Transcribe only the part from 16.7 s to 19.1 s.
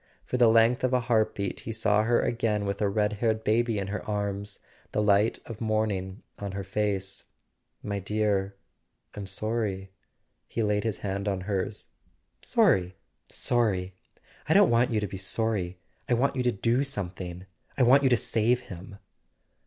something—I want you to save him!"